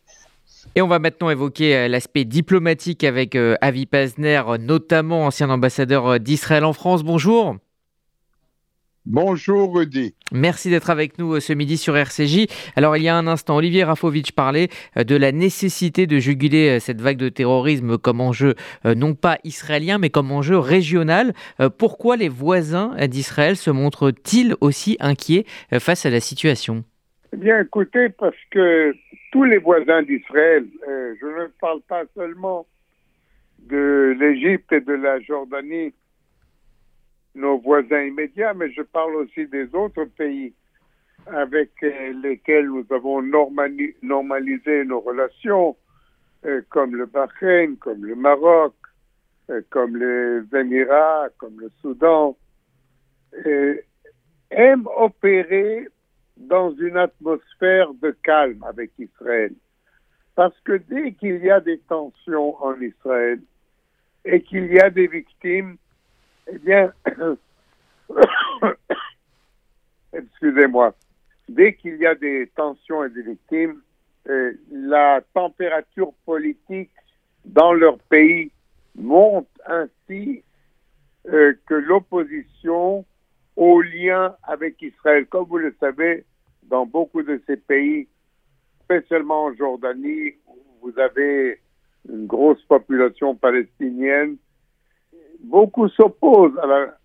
Et 0.75 0.82
on 0.82 0.88
va 0.88 1.00
maintenant 1.00 1.30
évoquer 1.30 1.75
euh, 1.75 1.88
l'aspect 1.88 2.25
diplomatique 2.25 3.03
avec 3.03 3.38
Avi 3.62 3.86
Pazner, 3.86 4.42
notamment 4.60 5.25
ancien 5.25 5.50
ambassadeur 5.50 6.20
d'Israël 6.20 6.63
en 6.63 6.74
France. 6.74 7.03
Bonjour. 7.03 7.58
Bonjour 9.06 9.76
Rudy. 9.76 10.16
Merci 10.32 10.70
d'être 10.70 10.90
avec 10.90 11.20
nous 11.20 11.34
euh, 11.34 11.40
ce 11.42 11.52
midi 11.52 11.76
sur 11.76 11.98
RCJ. 11.98 12.48
Alors 12.78 12.96
il 12.96 13.04
y 13.04 13.10
a 13.10 13.16
un 13.18 13.28
instant, 13.28 13.58
Olivier 13.58 13.84
Rafovitch 13.84 14.32
parlait 14.32 14.70
euh, 14.96 15.04
de 15.04 15.18
la 15.18 15.34
nécessité 15.34 16.08
de 16.08 16.20
juguler 16.20 16.78
euh, 16.78 16.80
cette 16.80 17.02
vague 17.02 17.18
de 17.18 17.28
terrorisme 17.28 17.98
comme 17.98 18.22
enjeu 18.22 18.56
non 18.86 19.14
pas 19.14 19.40
israélien 19.44 19.98
mais 19.98 20.10
comme 20.10 20.32
enjeu 20.32 20.58
régional. 20.58 21.34
Pourquoi 21.78 22.16
les 22.16 22.30
voisins 22.30 22.96
d'Israël 23.08 23.56
se 23.56 23.72
montrent-ils 23.72 24.56
aussi 24.62 24.98
inquiets 25.00 25.46
face 25.80 26.06
à 26.06 26.10
la 26.10 26.20
situation? 26.20 26.84
Eh 27.34 27.38
bien 27.38 27.60
écoutez, 27.60 28.10
parce 28.10 28.38
que 28.52 28.96
tous 29.32 29.44
les 29.44 29.58
voisins 29.58 30.02
d'Israël, 30.04 30.66
je 30.88 31.26
ne 31.26 31.48
parle 31.60 31.82
pas 31.88 32.04
seulement 32.16 32.66
de 33.60 34.16
l'Égypte 34.20 34.72
et 34.72 34.82
de 34.82 34.94
la 34.94 35.20
Jordanie, 35.22 35.94
nos 37.36 37.58
voisins 37.58 38.04
immédiats, 38.04 38.54
mais 38.54 38.72
je 38.72 38.82
parle 38.82 39.16
aussi 39.16 39.48
des 39.48 39.74
autres 39.74 40.06
pays 40.06 40.54
avec 41.28 41.72
euh, 41.84 42.13
lesquels 42.22 42.68
nous 42.68 42.86
avons 42.92 43.22
normalisé 43.22 44.86
nos 44.86 45.00
relations, 45.00 45.75
euh, 46.46 46.62
comme 46.70 46.96
le 46.96 47.06
Bahreïn, 47.06 47.75
comme 47.78 48.06
le 48.06 48.16
Maroc, 48.16 48.75
euh, 49.50 49.62
comme 49.70 49.98
les 49.98 50.42
Émirats, 50.58 51.30
comme 51.38 51.60
le 51.60 51.70
Soudan, 51.82 52.38
aiment 54.52 54.88
opérer 54.96 55.88
dans 56.38 56.72
une 56.75 56.98
atmosphère 56.98 57.92
de 57.96 58.12
calme 58.24 58.63
avec 58.63 58.92
Israël. 59.00 59.54
Parce 60.36 60.60
que 60.62 60.74
dès 60.74 61.13
qu'il 61.13 61.44
y 61.44 61.50
a 61.50 61.60
des 61.60 61.80
tensions 61.80 62.62
en 62.63 62.80
Israël 62.80 63.40
et 64.25 64.42
qu'il 64.42 64.72
y 64.72 64.80
a 64.80 64.92
des 64.92 65.08
victimes, 65.08 65.78
eh 66.48 66.58
bien, 66.60 66.94
excusez-moi, 70.14 70.94
dès 71.50 71.76
qu'il 71.76 71.98
y 71.98 72.06
a 72.06 72.16
des 72.16 72.52
tensions 72.56 73.04
et 73.04 73.10
des 73.10 73.24
victimes, 73.24 73.82
euh, 74.30 74.54
la 74.72 75.22
température 75.34 76.14
politique 76.26 76.92
dans 77.46 77.74
leur 77.74 77.98
pays 78.00 78.52
monte 78.96 79.50
ainsi 79.66 80.44
euh, 81.28 81.54
que 81.66 81.74
l'opposition 81.74 83.06
au 83.56 83.82
lien 83.82 84.36
avec 84.44 84.82
Israël. 84.82 85.26
Comme 85.28 85.46
vous 85.46 85.58
le 85.58 85.76
savez, 85.80 86.26
dans 86.64 86.86
beaucoup 86.86 87.24
de 87.24 87.42
ces 87.48 87.58
pays, 87.58 88.08
spécialement 88.84 89.46
en 89.46 89.54
Jordanie, 89.56 90.34
vous 90.82 90.98
avez 91.00 91.60
une 92.10 92.26
grosse 92.26 92.62
population 92.64 93.36
palestinienne 93.36 94.38
beaucoup 95.44 95.88
s'opposent 95.90 96.58
à 96.60 96.66
la 96.66 96.98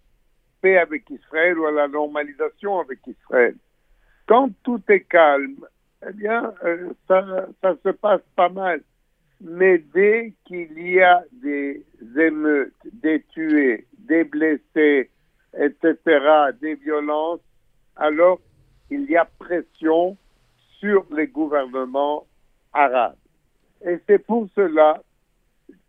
paix 0.60 0.78
avec 0.78 1.08
Israël 1.10 1.58
ou 1.58 1.66
à 1.66 1.72
la 1.72 1.88
normalisation 1.88 2.80
avec 2.80 3.00
Israël. 3.06 3.54
Quand 4.26 4.50
tout 4.62 4.82
est 4.88 5.00
calme, 5.00 5.56
eh 6.06 6.12
bien, 6.12 6.52
euh, 6.64 6.90
ça, 7.06 7.46
ça 7.60 7.74
se 7.82 7.90
passe 7.90 8.20
pas 8.36 8.48
mal. 8.48 8.82
Mais 9.40 9.78
dès 9.78 10.34
qu'il 10.44 10.78
y 10.78 11.00
a 11.00 11.22
des 11.32 11.84
émeutes, 12.16 12.74
des 12.92 13.22
tués, 13.32 13.86
des 13.98 14.24
blessés, 14.24 15.10
etc., 15.56 15.96
des 16.60 16.74
violences, 16.74 17.40
alors 17.96 18.40
il 18.90 19.08
y 19.10 19.16
a 19.16 19.24
pression 19.38 20.16
sur 20.78 21.04
les 21.14 21.26
gouvernements 21.26 22.26
arabes. 22.72 23.16
Et 23.84 23.98
c'est 24.06 24.18
pour 24.18 24.48
cela 24.54 25.02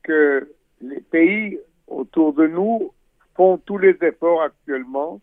que 0.04 0.52
les 0.82 1.02
pays 1.02 1.60
autour 1.90 2.34
de 2.34 2.48
nous 2.48 2.94
font 3.36 3.58
tous 3.58 3.78
les 3.78 3.98
efforts 4.02 4.42
actuellement. 4.42 5.22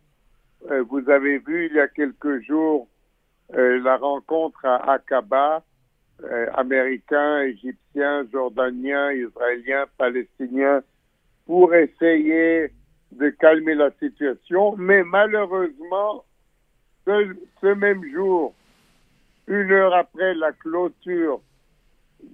Euh, 0.70 0.82
vous 0.88 1.08
avez 1.10 1.38
vu 1.38 1.66
il 1.66 1.76
y 1.76 1.80
a 1.80 1.88
quelques 1.88 2.42
jours 2.42 2.88
euh, 3.54 3.80
la 3.82 3.96
rencontre 3.96 4.64
à 4.64 4.92
Aqaba, 4.92 5.62
euh, 6.24 6.46
américains, 6.54 7.42
égyptiens, 7.42 8.26
jordaniens, 8.32 9.12
israéliens, 9.12 9.84
palestiniens, 9.98 10.82
pour 11.46 11.74
essayer 11.74 12.72
de 13.12 13.28
calmer 13.30 13.74
la 13.74 13.90
situation. 14.00 14.74
Mais 14.76 15.04
malheureusement, 15.04 16.24
ce, 17.06 17.36
ce 17.60 17.66
même 17.66 18.02
jour, 18.12 18.52
une 19.46 19.70
heure 19.70 19.94
après 19.94 20.34
la 20.34 20.52
clôture 20.52 21.40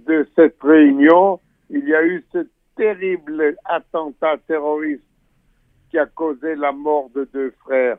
de 0.06 0.26
cette 0.34 0.62
réunion, 0.62 1.40
il 1.68 1.86
y 1.86 1.94
a 1.94 2.02
eu 2.04 2.24
cette 2.32 2.48
terrible 2.76 3.56
attentat 3.64 4.38
terroriste 4.46 5.02
qui 5.90 5.98
a 5.98 6.06
causé 6.06 6.54
la 6.54 6.72
mort 6.72 7.10
de 7.14 7.28
deux 7.32 7.50
frères. 7.64 7.98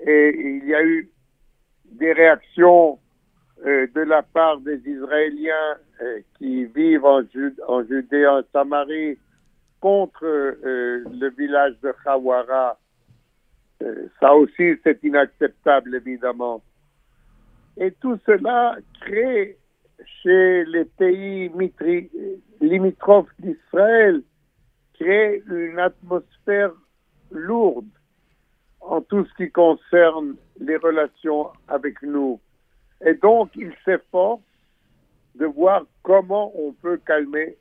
Et 0.00 0.34
il 0.36 0.66
y 0.66 0.74
a 0.74 0.84
eu 0.84 1.08
des 1.84 2.12
réactions 2.12 2.98
euh, 3.66 3.86
de 3.94 4.00
la 4.02 4.22
part 4.22 4.58
des 4.60 4.80
Israéliens 4.86 5.76
euh, 6.00 6.20
qui 6.36 6.64
vivent 6.66 7.04
en, 7.04 7.22
en 7.66 7.84
Judée, 7.84 8.26
en 8.26 8.42
Samarie, 8.52 9.18
contre 9.80 10.24
euh, 10.24 11.04
le 11.20 11.30
village 11.30 11.74
de 11.82 11.92
Khawara. 12.04 12.78
ça 14.20 14.34
aussi, 14.34 14.76
c'est 14.84 15.02
inacceptable, 15.02 15.94
évidemment. 15.96 16.62
Et 17.76 17.92
tout 17.92 18.18
cela 18.26 18.76
crée 19.00 19.56
chez 20.22 20.64
les 20.64 20.84
pays 20.84 21.50
limitrophes 22.60 23.28
d'Israël 23.38 24.22
crée 24.94 25.42
une 25.48 25.78
atmosphère 25.78 26.72
lourde 27.30 27.86
en 28.80 29.00
tout 29.00 29.24
ce 29.24 29.34
qui 29.34 29.50
concerne 29.50 30.36
les 30.60 30.76
relations 30.76 31.48
avec 31.68 32.02
nous. 32.02 32.40
Et 33.04 33.14
donc, 33.14 33.50
il 33.54 33.72
s'efforce 33.84 34.40
de 35.34 35.46
voir 35.46 35.84
comment 36.02 36.52
on 36.56 36.72
peut 36.72 36.98
calmer 37.06 37.56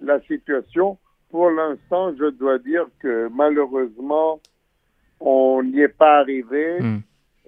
la 0.00 0.20
situation. 0.22 0.98
Pour 1.30 1.50
l'instant, 1.50 2.12
je 2.16 2.30
dois 2.30 2.58
dire 2.58 2.86
que 2.98 3.28
malheureusement, 3.32 4.40
on 5.20 5.62
n'y 5.62 5.80
est 5.80 5.96
pas 5.96 6.18
arrivé 6.18 6.80
hmm. 6.80 7.00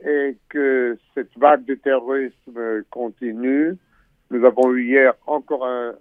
et 0.06 0.36
que 0.48 0.96
cette 1.14 1.36
vague 1.36 1.64
de 1.64 1.74
terrorisme 1.74 2.84
continue. 2.90 3.76
Nous 4.32 4.46
avons 4.46 4.72
eu 4.72 4.86
hier 4.86 5.12
encore 5.26 5.66
un, 5.66 5.94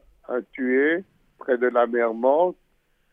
tué 0.53 1.03
près 1.38 1.57
de 1.57 1.67
la 1.67 1.85
mer 1.85 2.13
Morte 2.13 2.55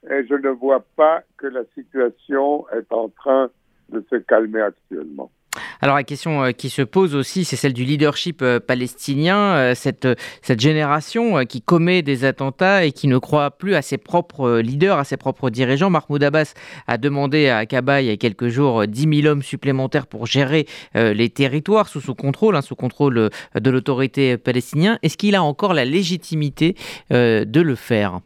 et 0.09 0.25
je 0.25 0.35
ne 0.35 0.51
vois 0.51 0.85
pas 0.95 1.25
que 1.37 1.49
la 1.49 1.65
situation 1.75 2.69
est 2.71 2.93
en 2.93 3.09
train 3.09 3.51
de 3.89 4.01
se 4.09 4.15
calmer 4.15 4.61
actuellement. 4.61 5.33
Alors 5.81 5.97
la 5.97 6.05
question 6.05 6.45
euh, 6.45 6.51
qui 6.53 6.71
se 6.71 6.83
pose 6.83 7.15
aussi, 7.15 7.45
c'est 7.45 7.57
celle 7.57 7.73
du 7.73 7.85
leadership 7.85 8.43
euh, 8.43 8.61
palestinien, 8.61 9.37
euh, 9.39 9.75
cette, 9.75 10.09
cette 10.43 10.61
génération 10.61 11.45
qui 11.45 11.63
commet 11.63 12.03
des 12.03 12.25
attentats 12.25 12.85
et 12.85 12.93
qui 12.93 13.09
ne 13.09 13.19
croit 13.19 13.51
plus 13.51 13.75
à 13.75 13.83
ses 13.83 13.99
propres 13.99 14.59
leaders, 14.59 14.99
à 14.99 15.05
ses 15.05 15.17
propres 15.17 15.51
dirigeants. 15.51 15.91
Mahmoud 15.91 16.23
Abbas 16.23 16.55
a 16.87 16.99
demandé 16.99 17.49
à 17.49 17.59
Akaba 17.59 18.01
il 18.03 18.09
y 18.09 18.11
a 18.11 18.17
quelques 18.17 18.49
jours 18.49 18.87
10 18.87 19.21
000 19.23 19.33
hommes 19.33 19.43
supplémentaires 19.43 20.07
pour 20.07 20.27
gérer 20.27 20.67
les 20.95 21.31
territoires 21.31 21.89
sous 21.89 22.01
son 22.01 22.15
contrôle, 22.15 22.57
hein, 22.57 22.63
sous 22.63 22.77
contrôle 22.77 23.31
de 23.55 23.71
l'autorité 23.71 24.37
palestinienne. 24.37 24.99
Est-ce 25.03 25.17
qu'il 25.17 25.35
a 25.35 25.43
encore 25.43 25.75
la 25.75 25.85
légitimité 25.85 26.75
de 27.11 27.61
le 27.61 27.75
faire? 27.75 28.21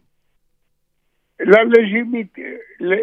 La 1.45 1.65
légitimité, 1.65 2.59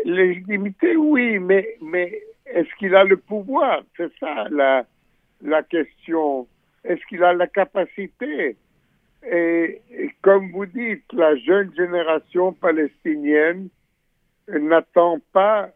légitimité, 0.05 0.95
oui, 0.95 1.39
mais, 1.39 1.75
mais 1.81 2.21
est-ce 2.53 2.69
qu'il 2.77 2.95
a 2.95 3.03
le 3.03 3.17
pouvoir? 3.17 3.83
C'est 3.97 4.11
ça 4.19 4.47
la, 4.49 5.63
question. 5.63 6.47
Est-ce 6.83 7.01
qu'il 7.07 7.23
a 7.23 7.33
la 7.33 7.47
capacité? 7.47 8.57
Et, 9.29 9.81
comme 10.21 10.51
vous 10.51 10.65
dites, 10.65 11.11
la 11.13 11.35
jeune 11.37 11.73
génération 11.75 12.53
palestinienne 12.53 13.69
n'attend 14.47 15.19
pas 15.33 15.69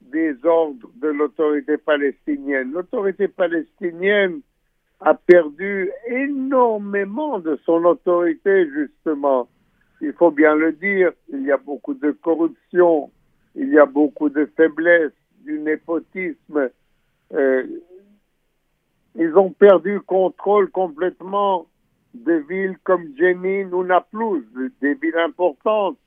des 0.00 0.34
ordres 0.44 0.90
de 0.96 1.08
l'autorité 1.08 1.78
palestinienne. 1.78 2.72
L'autorité 2.72 3.28
palestinienne 3.28 4.40
a 5.00 5.14
perdu 5.14 5.90
énormément 6.06 7.38
de 7.38 7.58
son 7.64 7.84
autorité, 7.84 8.68
justement. 8.70 9.48
Il 10.00 10.12
faut 10.12 10.30
bien 10.30 10.54
le 10.54 10.72
dire, 10.72 11.12
il 11.32 11.44
y 11.44 11.52
a 11.52 11.56
beaucoup 11.56 11.94
de 11.94 12.10
corruption, 12.10 13.10
il 13.54 13.68
y 13.68 13.78
a 13.78 13.86
beaucoup 13.86 14.28
de 14.28 14.50
faiblesse, 14.56 15.12
du 15.44 15.58
népotisme. 15.58 16.70
Euh, 17.32 17.66
ils 19.14 19.36
ont 19.36 19.50
perdu 19.50 19.94
le 19.94 20.00
contrôle 20.00 20.70
complètement 20.70 21.66
des 22.14 22.40
villes 22.40 22.76
comme 22.84 23.08
Jenin 23.18 23.72
ou 23.72 23.84
Naplouse, 23.84 24.44
des 24.80 24.94
villes 24.94 25.18
importantes 25.18 25.98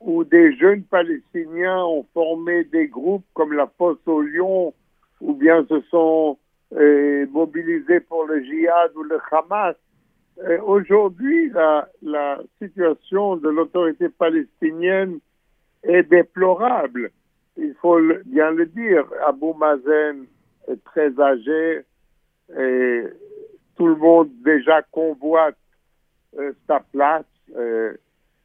où 0.00 0.24
des 0.24 0.56
jeunes 0.56 0.82
Palestiniens 0.82 1.84
ont 1.84 2.06
formé 2.12 2.64
des 2.64 2.88
groupes 2.88 3.24
comme 3.34 3.52
la 3.52 3.68
Fosse 3.78 3.98
au 4.06 4.20
Lion 4.20 4.74
ou 5.20 5.34
bien 5.34 5.64
se 5.68 5.80
sont 5.82 6.38
euh, 6.74 7.26
mobilisés 7.30 8.00
pour 8.00 8.24
le 8.24 8.42
djihad 8.42 8.90
ou 8.96 9.04
le 9.04 9.18
Hamas. 9.30 9.76
Euh, 10.42 10.58
aujourd'hui, 10.62 11.50
la 12.02 12.40
situation 12.60 13.36
de 13.36 13.48
l'autorité 13.48 14.08
palestinienne 14.08 15.20
est 15.84 16.02
déplorable. 16.04 17.10
Il 17.56 17.74
faut 17.80 18.00
bien 18.26 18.50
le 18.50 18.66
dire. 18.66 19.04
Abou 19.26 19.54
Mazen 19.54 20.26
est 20.68 20.82
très 20.84 21.18
âgé 21.20 21.82
et 22.58 23.04
tout 23.76 23.86
le 23.86 23.96
monde 23.96 24.30
déjà 24.44 24.82
convoite 24.82 25.56
euh, 26.38 26.52
sa 26.66 26.80
place 26.80 27.24
euh, 27.56 27.94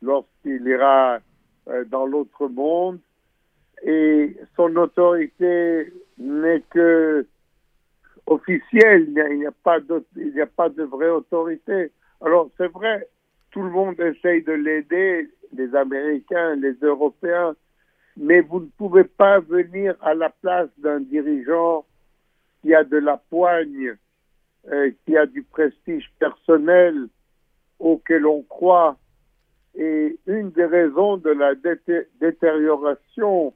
lorsqu'il 0.01 0.65
ira 0.67 1.19
euh, 1.67 1.85
dans 1.85 2.05
l'autre 2.05 2.47
monde 2.47 2.99
et 3.83 4.35
son 4.55 4.75
autorité 4.75 5.93
n'est 6.17 6.63
que 6.69 7.25
officielle, 8.25 9.05
il 9.07 9.13
n'y 9.13 9.21
a, 9.21 9.29
il 9.29 9.39
n'y 9.39 9.45
a 10.41 10.45
pas 10.47 10.69
de 10.69 10.83
vraie 10.83 11.09
autorité. 11.09 11.91
Alors 12.21 12.49
c'est 12.57 12.67
vrai, 12.67 13.07
tout 13.51 13.61
le 13.61 13.69
monde 13.69 13.99
essaye 13.99 14.43
de 14.43 14.51
l'aider, 14.51 15.29
les 15.53 15.73
Américains, 15.75 16.55
les 16.55 16.73
Européens, 16.81 17.55
mais 18.17 18.41
vous 18.41 18.61
ne 18.61 18.69
pouvez 18.77 19.03
pas 19.03 19.39
venir 19.39 19.95
à 20.01 20.13
la 20.13 20.29
place 20.29 20.69
d'un 20.79 20.99
dirigeant 20.99 21.85
qui 22.61 22.73
a 22.73 22.83
de 22.83 22.97
la 22.97 23.17
poigne, 23.29 23.95
euh, 24.71 24.91
qui 25.05 25.15
a 25.15 25.25
du 25.25 25.43
prestige 25.43 26.11
personnel 26.19 27.07
auquel 27.79 28.25
on 28.25 28.41
croit. 28.41 28.97
Et 29.75 30.17
une 30.25 30.49
des 30.49 30.65
raisons 30.65 31.17
de 31.17 31.29
la 31.29 31.53
détérioration 32.19 33.53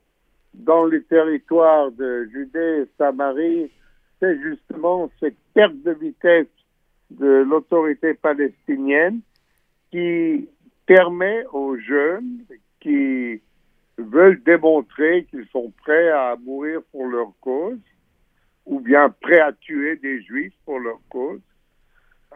dans 0.53 0.85
les 0.85 1.03
territoires 1.03 1.91
de 1.91 2.25
Judée 2.31 2.83
et 2.83 2.89
Samarie, 2.97 3.71
c'est 4.19 4.39
justement 4.41 5.09
cette 5.19 5.37
perte 5.55 5.81
de 5.81 5.91
vitesse 5.91 6.47
de 7.09 7.43
l'autorité 7.43 8.13
palestinienne 8.13 9.21
qui 9.89 10.47
permet 10.85 11.43
aux 11.51 11.75
jeunes 11.77 12.45
qui 12.79 13.41
veulent 14.03 14.41
démontrer 14.43 15.25
qu'ils 15.25 15.47
sont 15.47 15.73
prêts 15.83 16.09
à 16.09 16.35
mourir 16.35 16.81
pour 16.91 17.07
leur 17.07 17.31
cause, 17.41 17.79
ou 18.65 18.79
bien 18.79 19.09
prêts 19.21 19.39
à 19.39 19.53
tuer 19.53 19.95
des 19.97 20.21
juifs 20.21 20.53
pour 20.65 20.79
leur 20.79 20.99
cause, 21.09 21.41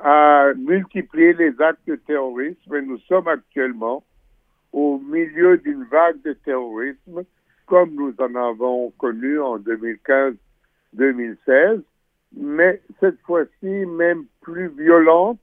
à 0.02 0.52
multiplier 0.58 1.34
les 1.34 1.62
actes 1.62 1.88
de 1.88 1.96
terrorisme. 1.96 2.76
Et 2.76 2.82
nous 2.82 2.98
sommes 3.00 3.28
actuellement 3.28 4.04
au 4.74 5.00
milieu 5.00 5.58
d'une 5.58 5.84
vague 5.86 6.22
de 6.24 6.34
terrorisme, 6.34 7.24
comme 7.66 7.96
nous 7.96 8.14
en 8.20 8.36
avons 8.36 8.92
connu 8.98 9.40
en 9.40 9.58
2015-2016, 9.60 11.82
mais 12.36 12.82
cette 13.00 13.20
fois-ci 13.22 13.86
même 13.86 14.26
plus 14.42 14.68
violente, 14.68 15.40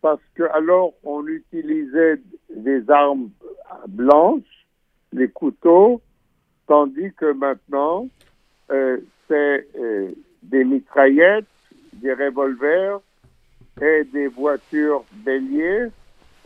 parce 0.00 0.22
que 0.34 0.44
alors 0.54 0.94
on 1.04 1.26
utilisait 1.26 2.18
des 2.56 2.88
armes 2.90 3.28
blanches 3.88 4.61
les 5.12 5.28
couteaux, 5.28 6.00
tandis 6.66 7.12
que 7.16 7.32
maintenant, 7.32 8.08
euh, 8.70 8.98
c'est 9.28 9.66
euh, 9.78 10.10
des 10.42 10.64
mitraillettes, 10.64 11.46
des 11.94 12.12
revolvers 12.12 13.00
et 13.80 14.04
des 14.12 14.28
voitures 14.28 15.04
béliers, 15.24 15.88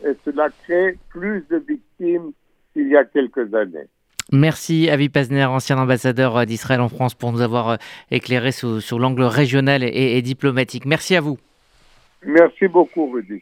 et 0.05 0.13
cela 0.23 0.49
crée 0.63 0.97
plus 1.09 1.43
de 1.49 1.57
victimes 1.57 2.31
qu'il 2.73 2.89
y 2.89 2.95
a 2.95 3.05
quelques 3.05 3.53
années. 3.53 3.87
Merci 4.31 4.89
Avi 4.89 5.07
Pazner, 5.07 5.45
ancien 5.45 5.77
ambassadeur 5.77 6.45
d'Israël 6.45 6.81
en 6.81 6.89
France, 6.89 7.15
pour 7.15 7.31
nous 7.31 7.41
avoir 7.41 7.69
euh, 7.69 7.75
éclairé 8.11 8.51
sur, 8.51 8.99
l'angle 8.99 9.23
régional 9.23 9.83
et 9.83 10.21
diplomatique. 10.21 10.85
Merci 10.85 11.15
à 11.15 11.21
vous. 11.21 11.37
Merci 12.25 12.67
beaucoup, 12.67 13.11
Rudy. 13.11 13.35